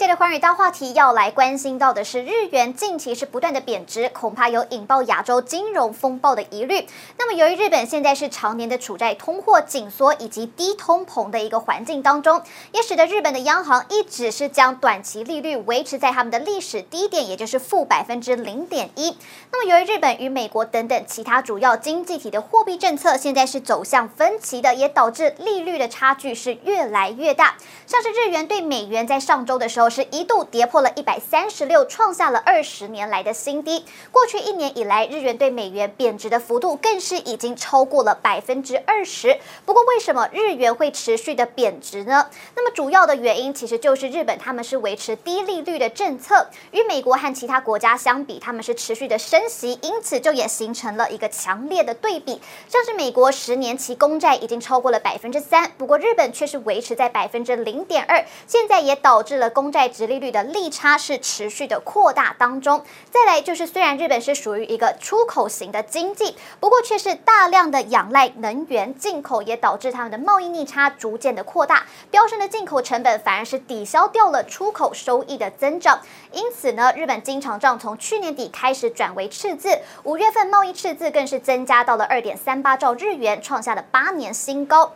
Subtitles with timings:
[0.00, 6.86] 这一节的寰宇大话题要来关心到的是，日元近期是不断的贬值，恐怕有引爆亚洲金融风暴的疑虑。
[7.18, 12.42] 那么，由于日本现在是常年的处在通货紧缩以及低通膨的一个环境当中，
[12.72, 19.14] 也使得日本的央行一直是将短期利率维持在他们的历史低点，也就是负百分之零点一。
[19.52, 27.56] 那么，由于日本与美国等等其他主要经济体的货币政策现在是走向分歧的，也导致利率的差距是越来越大。
[27.86, 33.84] 像是日元对美元在上周的时候是一度跌破了一百三十六，创下了二十年来的新低。
[34.12, 39.38] 过去一年以来，日元对美元贬值的幅度更是已经超过了百分之二十。
[39.66, 42.28] 不过，为什么日元会持续的贬值呢？
[42.54, 52.40] 那么主要的原因其实就是日本他们是维持低利率的政策，与美国和其他国家相比，他们是持续的升息，因此就也形成了一个强烈的对比。
[52.68, 59.90] 像是美国十年期公债已经超过了百分之三，不过日本却是维持在百分之零点二，现在也导致了公债。
[59.90, 62.84] 值利率的利差是持续的扩大当中。
[63.10, 76.00] 再来就是，虽然日本是属于一个出口型的经济，不过却是大量的仰赖能源进口，也导致他们的贸易逆差逐渐的扩大，飙升的进口成本反而是抵消掉了出口收益的增长。
[76.32, 84.92] 因此呢，日本经常账从去年底开始转为赤字，五月份贸易赤字更是增加到了二点三八兆日元，创下了八年新高。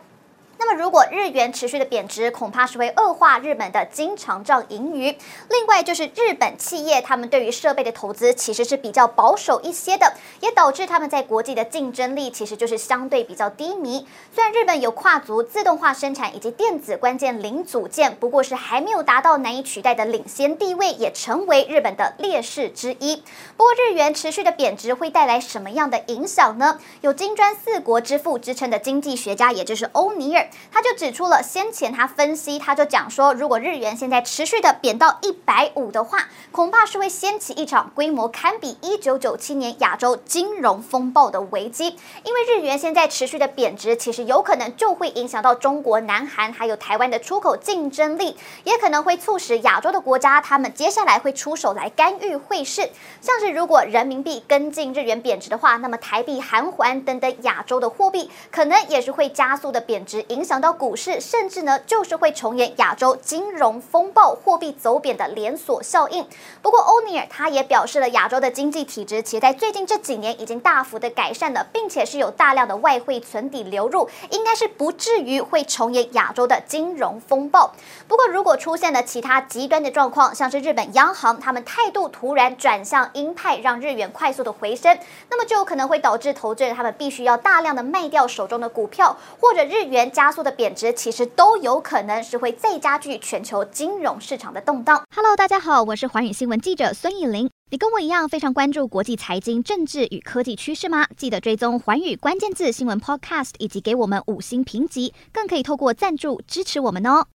[0.57, 5.15] 那么，如果日元持续的贬值，恐怕是会恶化日本的经常账盈余。
[5.49, 14.07] 另外，就是日本企业他们对于设备的投资其实是比较保守一些的，也导致他们在国际的竞争力其实就是相对比较低迷。
[14.33, 23.17] 虽然日本有跨足自动化生产以及电子关键零组件，不过是还没有达到难以取代的领先地位，也成为日本的劣势之一。
[23.57, 26.79] 不过，日元持续的贬值会带来什么样的影响呢？
[27.01, 30.44] 有金砖四国之父之称的经济学家，也就是欧尼尔。
[30.71, 41.97] 他就指出了，先前他分析，他就讲说，如果日元现在持续的贬到一百五的话，恐怕是会掀起一场规模堪比一九九七年亚洲金融风暴的危机。
[42.23, 52.89] 因为日元现在持续的贬值，其实有可能就会影响到中国、南韩还有台湾的出口竞争力，也可能会促使亚洲的国家他们接下来会出手来干预汇市。
[53.21, 60.25] 像是如果人民币跟进日元贬值的话，那么台币、韩元等等亚洲的货币可能也是会加速的贬值。
[60.35, 66.27] 影响到股市，甚至呢，就是会重演亚洲金融风暴、货币走贬的连锁效应。
[66.61, 77.73] 不过，欧尼尔他也表示了，亚洲的经济体质其实在最近这几年已经大幅的改善了，并且是有大量的外汇存底流入，应该是不至于会重演亚洲的金融风暴。
[78.05, 95.03] 不过，如果出现了其他极端的状况，像是日本央行他们态度突然转向鹰派，让日元快速的回升，那么就有可能会导致投资人他们必须要大量的卖掉手中的股票，或者日元加加速的贬值，其实都有可能是会再加剧全球金融市场的动荡。
[95.15, 97.47] Hello，大家好，我是寰宇新闻记者孙艺林。
[97.69, 101.05] 你跟我一样非常关注国际财经、政治与科技趋势吗？
[101.15, 107.23] 记得追踪寰宇关键字新闻 Podcast，以及给我们五星评级，更可以透过赞助支持我们哦。